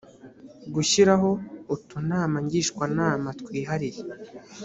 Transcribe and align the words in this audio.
gushyiraho 0.73 1.29
utunama 1.75 2.37
ngishwanama 2.45 3.27
twihariye 3.41 4.01